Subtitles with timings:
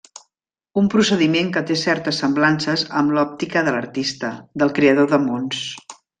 [0.81, 4.33] Un procediment que té certes semblances amb l'òptica de l'artista,
[4.65, 5.63] del creador de mons.